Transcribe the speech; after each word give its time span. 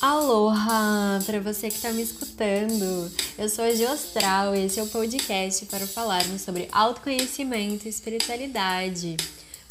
Aloha 0.00 1.18
para 1.26 1.40
você 1.40 1.68
que 1.68 1.74
está 1.74 1.90
me 1.90 2.02
escutando. 2.02 3.10
Eu 3.36 3.48
sou 3.48 3.64
a 3.64 3.74
Geostral 3.74 4.54
e 4.54 4.64
esse 4.64 4.78
é 4.78 4.82
o 4.84 4.86
podcast 4.86 5.66
para 5.66 5.88
falarmos 5.88 6.42
sobre 6.42 6.68
autoconhecimento 6.70 7.84
e 7.84 7.88
espiritualidade. 7.88 9.16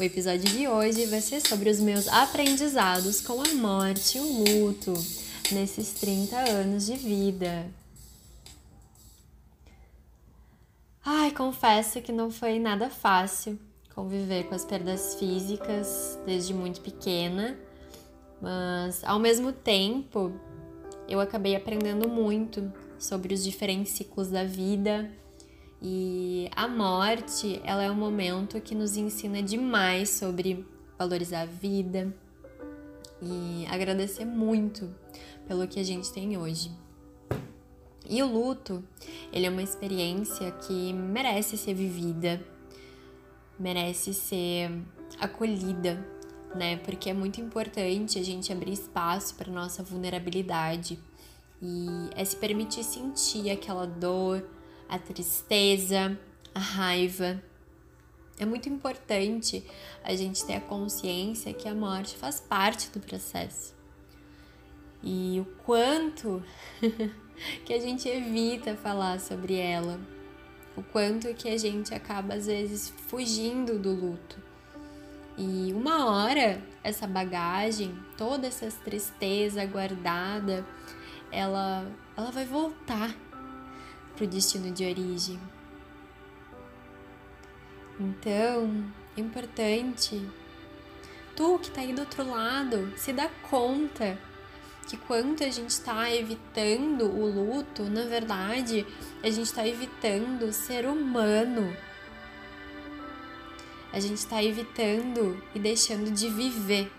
O 0.00 0.02
episódio 0.02 0.50
de 0.50 0.66
hoje 0.66 1.04
vai 1.04 1.20
ser 1.20 1.42
sobre 1.46 1.68
os 1.68 1.78
meus 1.78 2.08
aprendizados 2.08 3.20
com 3.20 3.42
a 3.42 3.54
morte 3.54 4.16
e 4.16 4.20
o 4.22 4.64
luto 4.64 4.94
nesses 5.52 5.90
30 5.90 6.38
anos 6.38 6.86
de 6.86 6.96
vida. 6.96 7.66
Ai, 11.04 11.32
confesso 11.32 12.00
que 12.00 12.12
não 12.12 12.30
foi 12.30 12.58
nada 12.58 12.88
fácil 12.88 13.58
conviver 13.94 14.44
com 14.44 14.54
as 14.54 14.64
perdas 14.64 15.16
físicas 15.16 16.18
desde 16.24 16.54
muito 16.54 16.80
pequena 16.80 17.58
mas 18.40 19.02
ao 19.04 19.18
mesmo 19.18 19.52
tempo 19.52 20.32
eu 21.08 21.20
acabei 21.20 21.54
aprendendo 21.54 22.08
muito 22.08 22.72
sobre 22.98 23.34
os 23.34 23.42
diferentes 23.42 23.92
ciclos 23.92 24.28
da 24.30 24.44
vida 24.44 25.10
e 25.86 26.48
a 26.56 26.66
morte, 26.66 27.60
ela 27.62 27.82
é 27.82 27.90
um 27.90 27.94
momento 27.94 28.58
que 28.60 28.74
nos 28.74 28.96
ensina 28.96 29.42
demais 29.42 30.08
sobre 30.08 30.66
valorizar 30.98 31.42
a 31.42 31.46
vida 31.46 32.14
e 33.20 33.66
agradecer 33.70 34.24
muito 34.24 34.94
pelo 35.46 35.68
que 35.68 35.78
a 35.78 35.82
gente 35.82 36.10
tem 36.10 36.38
hoje. 36.38 36.70
E 38.08 38.22
o 38.22 38.26
luto, 38.26 38.82
ele 39.30 39.46
é 39.46 39.50
uma 39.50 39.62
experiência 39.62 40.50
que 40.52 40.92
merece 40.92 41.58
ser 41.58 41.74
vivida, 41.74 42.42
merece 43.58 44.14
ser 44.14 44.70
acolhida 45.20 46.02
né? 46.54 46.76
Porque 46.78 47.10
é 47.10 47.14
muito 47.14 47.40
importante 47.40 48.18
a 48.18 48.22
gente 48.22 48.52
abrir 48.52 48.72
espaço 48.72 49.34
para 49.34 49.50
nossa 49.50 49.82
vulnerabilidade 49.82 50.98
e 51.60 52.10
é 52.14 52.24
se 52.24 52.36
permitir 52.36 52.84
sentir 52.84 53.50
aquela 53.50 53.86
dor, 53.86 54.44
a 54.88 54.98
tristeza, 54.98 56.18
a 56.54 56.60
raiva. 56.60 57.42
É 58.38 58.44
muito 58.44 58.68
importante 58.68 59.64
a 60.02 60.14
gente 60.14 60.44
ter 60.44 60.54
a 60.54 60.60
consciência 60.60 61.54
que 61.54 61.68
a 61.68 61.74
morte 61.74 62.16
faz 62.16 62.40
parte 62.40 62.90
do 62.90 63.00
processo. 63.00 63.74
E 65.02 65.40
o 65.40 65.44
quanto 65.64 66.42
que 67.64 67.72
a 67.72 67.78
gente 67.78 68.08
evita 68.08 68.74
falar 68.74 69.20
sobre 69.20 69.54
ela, 69.56 70.00
o 70.76 70.82
quanto 70.82 71.32
que 71.34 71.48
a 71.48 71.56
gente 71.56 71.94
acaba 71.94 72.34
às 72.34 72.46
vezes 72.46 72.92
fugindo 73.08 73.78
do 73.78 73.94
luto. 73.94 74.43
E 75.36 75.72
uma 75.72 76.06
hora 76.06 76.62
essa 76.82 77.06
bagagem, 77.06 77.98
toda 78.16 78.46
essa 78.46 78.70
tristeza 78.84 79.64
guardada, 79.66 80.64
ela, 81.30 81.86
ela 82.16 82.30
vai 82.30 82.44
voltar 82.44 83.14
para 84.14 84.24
o 84.24 84.28
destino 84.28 84.70
de 84.70 84.84
origem. 84.84 85.40
Então, 87.98 88.84
é 89.16 89.20
importante 89.20 90.24
tu 91.36 91.58
que 91.58 91.68
está 91.68 91.80
aí 91.80 91.92
do 91.92 92.00
outro 92.00 92.28
lado 92.28 92.92
se 92.96 93.12
dá 93.12 93.28
conta 93.50 94.18
que 94.86 94.96
quando 94.96 95.42
a 95.42 95.50
gente 95.50 95.70
está 95.70 96.12
evitando 96.12 97.06
o 97.06 97.26
luto, 97.26 97.84
na 97.84 98.04
verdade, 98.04 98.86
a 99.22 99.30
gente 99.30 99.46
está 99.46 99.66
evitando 99.66 100.52
ser 100.52 100.86
humano 100.86 101.74
a 103.94 104.00
gente 104.00 104.18
está 104.18 104.42
evitando 104.42 105.40
e 105.54 105.58
deixando 105.60 106.10
de 106.10 106.28
viver. 106.28 106.90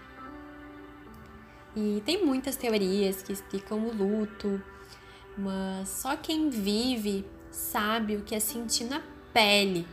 E 1.76 2.02
tem 2.06 2.26
muitas 2.26 2.56
teorias 2.56 3.22
que 3.22 3.34
explicam 3.34 3.80
o 3.80 3.94
luto, 3.94 4.64
mas 5.38 5.90
só 5.90 6.16
quem 6.16 6.50
vive 6.50 7.26
sabe 7.52 8.16
o 8.16 8.22
que 8.22 8.34
é 8.34 8.40
sentir 8.40 8.86
na 8.86 9.02
pele. 9.34 9.86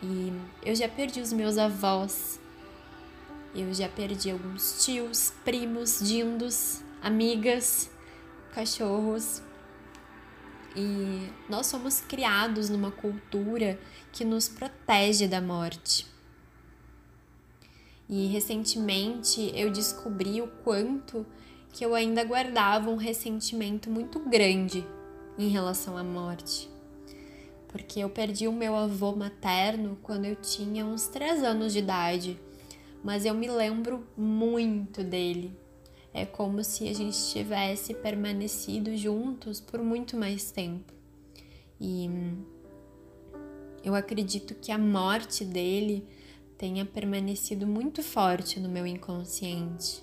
E 0.00 0.32
eu 0.64 0.76
já 0.76 0.88
perdi 0.88 1.20
os 1.20 1.32
meus 1.32 1.58
avós, 1.58 2.38
eu 3.52 3.74
já 3.74 3.88
perdi 3.88 4.30
alguns 4.30 4.84
tios, 4.84 5.32
primos, 5.44 5.98
dindos, 6.00 6.84
amigas, 7.02 7.90
cachorros. 8.54 9.42
E 10.76 11.28
nós 11.48 11.66
somos 11.66 12.00
criados 12.00 12.70
numa 12.70 12.92
cultura 12.92 13.76
que 14.12 14.24
nos 14.24 14.48
protege 14.48 15.26
da 15.26 15.40
morte. 15.40 16.11
E 18.14 18.26
recentemente 18.26 19.50
eu 19.54 19.70
descobri 19.70 20.42
o 20.42 20.46
quanto 20.46 21.24
que 21.72 21.82
eu 21.82 21.94
ainda 21.94 22.22
guardava 22.22 22.90
um 22.90 22.96
ressentimento 22.96 23.88
muito 23.88 24.20
grande 24.20 24.86
em 25.38 25.48
relação 25.48 25.96
à 25.96 26.04
morte. 26.04 26.68
Porque 27.68 28.00
eu 28.00 28.10
perdi 28.10 28.46
o 28.46 28.52
meu 28.52 28.76
avô 28.76 29.16
materno 29.16 29.96
quando 30.02 30.26
eu 30.26 30.36
tinha 30.36 30.84
uns 30.84 31.08
3 31.08 31.42
anos 31.42 31.72
de 31.72 31.78
idade, 31.78 32.38
mas 33.02 33.24
eu 33.24 33.32
me 33.32 33.48
lembro 33.50 34.06
muito 34.14 35.02
dele. 35.02 35.58
É 36.12 36.26
como 36.26 36.62
se 36.62 36.86
a 36.90 36.92
gente 36.92 37.16
tivesse 37.30 37.94
permanecido 37.94 38.94
juntos 38.94 39.58
por 39.58 39.82
muito 39.82 40.18
mais 40.18 40.50
tempo. 40.50 40.92
E 41.80 42.10
eu 43.82 43.94
acredito 43.94 44.54
que 44.54 44.70
a 44.70 44.76
morte 44.76 45.46
dele 45.46 46.06
tenha 46.62 46.84
permanecido 46.84 47.66
muito 47.66 48.04
forte 48.04 48.60
no 48.60 48.68
meu 48.68 48.86
inconsciente. 48.86 50.00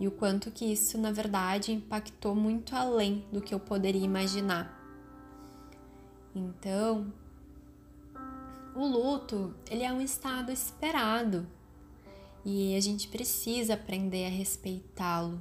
E 0.00 0.08
o 0.08 0.10
quanto 0.10 0.50
que 0.50 0.64
isso, 0.64 0.98
na 0.98 1.12
verdade, 1.12 1.70
impactou 1.70 2.34
muito 2.34 2.74
além 2.74 3.24
do 3.30 3.40
que 3.40 3.54
eu 3.54 3.60
poderia 3.60 4.04
imaginar. 4.04 4.76
Então, 6.34 7.12
o 8.74 8.84
luto, 8.84 9.54
ele 9.70 9.84
é 9.84 9.92
um 9.92 10.00
estado 10.00 10.50
esperado 10.50 11.46
e 12.44 12.74
a 12.74 12.80
gente 12.80 13.06
precisa 13.06 13.74
aprender 13.74 14.26
a 14.26 14.30
respeitá-lo. 14.30 15.40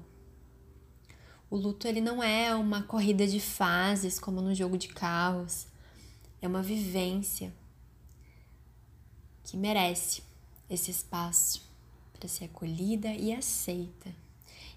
O 1.49 1.57
luto 1.57 1.87
ele 1.87 1.99
não 1.99 2.21
é 2.21 2.53
uma 2.53 2.83
corrida 2.83 3.25
de 3.25 3.39
fases 3.39 4.19
como 4.19 4.39
no 4.39 4.53
jogo 4.53 4.77
de 4.77 4.89
carros, 4.89 5.65
é 6.39 6.47
uma 6.47 6.61
vivência 6.61 7.51
que 9.49 9.57
merece 9.57 10.21
esse 10.69 10.91
espaço 10.91 11.67
para 12.13 12.29
ser 12.29 12.45
acolhida 12.45 13.07
e 13.07 13.33
aceita. 13.33 14.11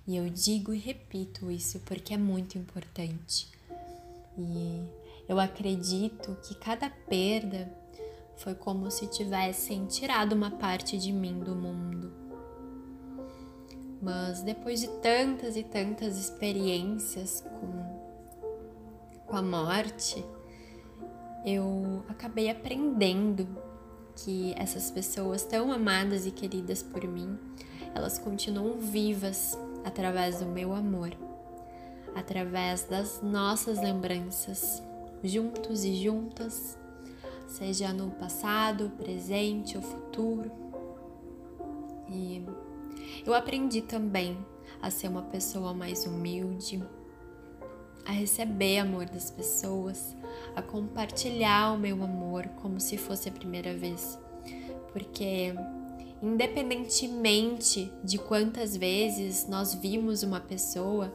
E 0.07 0.17
eu 0.17 0.29
digo 0.31 0.73
e 0.73 0.79
repito 0.79 1.51
isso 1.51 1.81
porque 1.81 2.15
é 2.15 2.17
muito 2.17 2.57
importante. 2.57 3.49
E 4.39 4.83
eu 5.29 5.39
acredito 5.39 6.37
que 6.43 6.55
cada 6.55 6.89
perda 6.89 7.71
foi 8.37 8.55
como 8.55 8.91
se 8.91 9.07
tivessem 9.09 9.87
tirado 9.87 10.33
uma 10.33 10.51
parte 10.51 10.97
de 10.97 11.13
mim 11.13 11.39
do 11.39 11.55
mundo. 11.55 12.11
Mas 14.01 14.43
depois 14.43 14.81
de 14.81 14.89
tantas 15.01 15.55
e 15.55 15.63
tantas 15.63 16.17
experiências 16.17 17.45
com, 17.61 19.27
com 19.27 19.37
a 19.37 19.43
morte, 19.43 20.25
eu 21.45 22.05
acabei 22.09 22.49
aprendendo 22.49 23.62
que 24.17 24.55
essas 24.57 24.91
pessoas 24.91 25.45
tão 25.45 25.73
amadas 25.73 26.27
e 26.27 26.31
queridas 26.31 26.83
por 26.83 27.07
mim, 27.07 27.39
elas 27.95 28.19
continuam 28.19 28.79
vivas 28.79 29.59
através 29.85 30.39
do 30.39 30.47
meu 30.47 30.73
amor, 30.75 31.11
através 32.15 32.85
das 32.85 33.21
nossas 33.23 33.81
lembranças, 33.81 34.83
juntos 35.23 35.85
e 35.85 35.95
juntas, 36.03 36.79
seja 37.47 37.93
no 37.93 38.11
passado, 38.11 38.91
presente 38.99 39.77
ou 39.77 39.83
futuro. 39.83 40.51
E 42.09 42.45
eu 43.25 43.35
aprendi 43.35 43.83
também 43.83 44.37
a 44.81 44.91
ser 44.91 45.09
uma 45.09 45.23
pessoa 45.23 45.73
mais 45.73 46.07
humilde, 46.07 46.83
a 48.05 48.13
receber 48.13 48.79
amor 48.79 49.07
das 49.07 49.31
pessoas, 49.31 50.17
a 50.55 50.63
compartilhar 50.63 51.73
o 51.73 51.79
meu 51.79 52.03
amor 52.03 52.47
como 52.61 52.81
se 52.81 52.97
fosse 52.97 53.29
a 53.29 53.33
primeira 53.33 53.75
vez. 53.75 54.19
Porque, 54.93 55.55
independentemente 56.23 57.93
de 58.05 58.19
quantas 58.19 58.77
vezes 58.77 59.47
nós 59.49 59.75
vimos 59.75 60.23
uma 60.23 60.41
pessoa, 60.41 61.13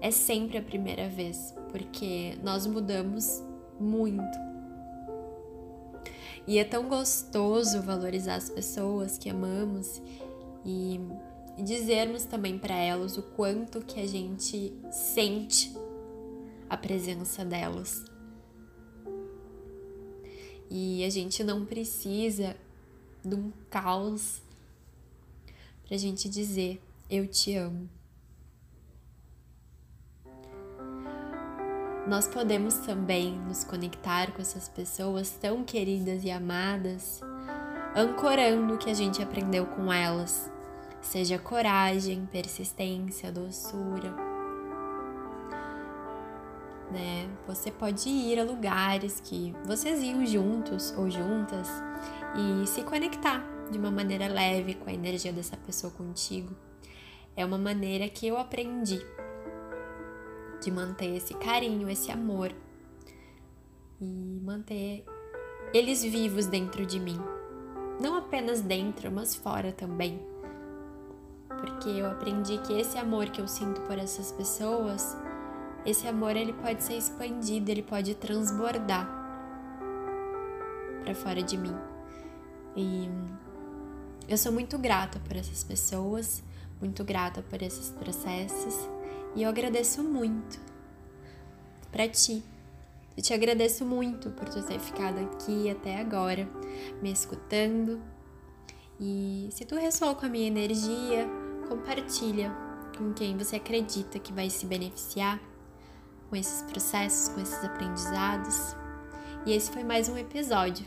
é 0.00 0.10
sempre 0.10 0.58
a 0.58 0.62
primeira 0.62 1.08
vez, 1.08 1.54
porque 1.70 2.36
nós 2.42 2.66
mudamos 2.66 3.42
muito. 3.78 4.38
E 6.46 6.58
é 6.58 6.64
tão 6.64 6.88
gostoso 6.88 7.80
valorizar 7.82 8.34
as 8.34 8.50
pessoas 8.50 9.16
que 9.16 9.30
amamos 9.30 10.02
e 10.64 11.00
dizermos 11.62 12.24
também 12.24 12.58
para 12.58 12.74
elas 12.74 13.16
o 13.16 13.22
quanto 13.22 13.80
que 13.80 14.00
a 14.00 14.06
gente 14.06 14.72
sente 14.90 15.72
a 16.68 16.76
presença 16.76 17.44
delas. 17.44 18.04
E 20.74 21.04
a 21.04 21.10
gente 21.10 21.44
não 21.44 21.66
precisa 21.66 22.56
de 23.22 23.34
um 23.34 23.52
caos 23.68 24.40
para 25.84 25.94
a 25.94 25.98
gente 25.98 26.30
dizer 26.30 26.80
eu 27.10 27.28
te 27.28 27.54
amo. 27.54 27.90
Nós 32.08 32.26
podemos 32.26 32.76
também 32.76 33.38
nos 33.40 33.64
conectar 33.64 34.32
com 34.32 34.40
essas 34.40 34.66
pessoas 34.66 35.28
tão 35.32 35.62
queridas 35.62 36.24
e 36.24 36.30
amadas, 36.30 37.20
ancorando 37.94 38.72
o 38.72 38.78
que 38.78 38.88
a 38.88 38.94
gente 38.94 39.22
aprendeu 39.22 39.66
com 39.66 39.92
elas, 39.92 40.50
seja 41.02 41.38
coragem, 41.38 42.24
persistência, 42.24 43.30
doçura 43.30 44.31
né? 46.92 47.26
Você 47.46 47.70
pode 47.70 48.08
ir 48.08 48.38
a 48.38 48.44
lugares 48.44 49.18
que 49.20 49.54
vocês 49.64 50.02
iam 50.02 50.26
juntos 50.26 50.92
ou 50.96 51.08
juntas 51.10 51.68
e 52.36 52.66
se 52.66 52.82
conectar 52.82 53.42
de 53.70 53.78
uma 53.78 53.90
maneira 53.90 54.28
leve 54.28 54.74
com 54.74 54.90
a 54.90 54.92
energia 54.92 55.32
dessa 55.32 55.56
pessoa 55.56 55.90
contigo. 55.90 56.54
É 57.34 57.46
uma 57.46 57.56
maneira 57.56 58.06
que 58.10 58.26
eu 58.26 58.36
aprendi 58.36 59.00
de 60.62 60.70
manter 60.70 61.16
esse 61.16 61.32
carinho, 61.34 61.88
esse 61.88 62.12
amor 62.12 62.52
e 63.98 64.40
manter 64.42 65.04
eles 65.72 66.02
vivos 66.02 66.46
dentro 66.46 66.84
de 66.84 67.00
mim. 67.00 67.18
Não 67.98 68.16
apenas 68.16 68.60
dentro, 68.60 69.10
mas 69.10 69.34
fora 69.34 69.72
também. 69.72 70.20
Porque 71.48 71.88
eu 71.88 72.06
aprendi 72.06 72.58
que 72.58 72.74
esse 72.74 72.98
amor 72.98 73.30
que 73.30 73.40
eu 73.40 73.48
sinto 73.48 73.80
por 73.82 73.98
essas 73.98 74.30
pessoas, 74.32 75.16
esse 75.84 76.06
amor 76.06 76.36
ele 76.36 76.52
pode 76.52 76.82
ser 76.82 76.94
expandido, 76.94 77.70
ele 77.70 77.82
pode 77.82 78.14
transbordar 78.14 79.08
para 81.02 81.14
fora 81.14 81.42
de 81.42 81.56
mim. 81.58 81.76
E 82.76 83.08
eu 84.28 84.38
sou 84.38 84.52
muito 84.52 84.78
grata 84.78 85.18
por 85.20 85.36
essas 85.36 85.64
pessoas, 85.64 86.42
muito 86.80 87.04
grata 87.04 87.42
por 87.42 87.60
esses 87.60 87.90
processos 87.90 88.74
e 89.34 89.42
eu 89.42 89.48
agradeço 89.48 90.02
muito 90.02 90.60
para 91.90 92.08
ti. 92.08 92.42
Eu 93.16 93.22
te 93.22 93.34
agradeço 93.34 93.84
muito 93.84 94.30
por 94.30 94.48
tu 94.48 94.62
ter 94.62 94.78
ficado 94.78 95.18
aqui 95.18 95.68
até 95.68 96.00
agora, 96.00 96.48
me 97.02 97.12
escutando. 97.12 98.00
E 98.98 99.48
se 99.50 99.64
tu 99.66 99.74
ressoou 99.74 100.14
com 100.14 100.24
a 100.24 100.28
minha 100.28 100.46
energia, 100.46 101.28
compartilha 101.68 102.50
com 102.96 103.12
quem 103.12 103.36
você 103.36 103.56
acredita 103.56 104.18
que 104.18 104.32
vai 104.32 104.48
se 104.48 104.64
beneficiar 104.64 105.38
com 106.32 106.36
esses 106.36 106.62
processos, 106.62 107.28
com 107.28 107.42
esses 107.42 107.62
aprendizados. 107.62 108.74
E 109.44 109.52
esse 109.52 109.70
foi 109.70 109.84
mais 109.84 110.08
um 110.08 110.16
episódio 110.16 110.86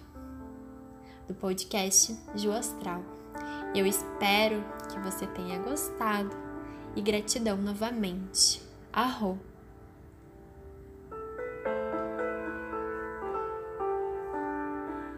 do 1.28 1.36
podcast 1.36 2.18
Ju 2.34 2.52
Astral. 2.52 3.04
Eu 3.76 3.86
espero 3.86 4.66
que 4.92 5.00
você 5.02 5.28
tenha 5.28 5.60
gostado 5.60 6.36
e 6.96 7.02
gratidão 7.02 7.58
novamente. 7.58 8.60
Arro! 8.92 9.40